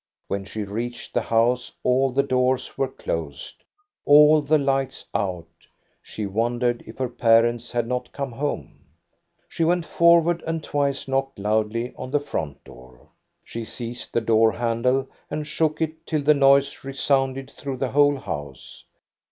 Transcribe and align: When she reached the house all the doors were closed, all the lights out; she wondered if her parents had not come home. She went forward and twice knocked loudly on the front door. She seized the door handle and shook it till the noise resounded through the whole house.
When 0.29 0.45
she 0.45 0.63
reached 0.63 1.13
the 1.13 1.21
house 1.21 1.73
all 1.83 2.11
the 2.11 2.23
doors 2.23 2.75
were 2.75 2.87
closed, 2.87 3.63
all 4.03 4.41
the 4.41 4.57
lights 4.57 5.07
out; 5.13 5.47
she 6.01 6.25
wondered 6.25 6.81
if 6.87 6.97
her 6.97 7.07
parents 7.07 7.71
had 7.71 7.85
not 7.87 8.11
come 8.11 8.31
home. 8.31 8.79
She 9.47 9.63
went 9.63 9.85
forward 9.85 10.41
and 10.47 10.63
twice 10.63 11.07
knocked 11.07 11.37
loudly 11.37 11.93
on 11.95 12.09
the 12.09 12.19
front 12.19 12.63
door. 12.63 13.09
She 13.43 13.63
seized 13.63 14.11
the 14.11 14.21
door 14.21 14.51
handle 14.53 15.07
and 15.29 15.45
shook 15.45 15.83
it 15.83 16.03
till 16.07 16.23
the 16.23 16.33
noise 16.33 16.83
resounded 16.83 17.51
through 17.51 17.77
the 17.77 17.89
whole 17.91 18.17
house. 18.17 18.85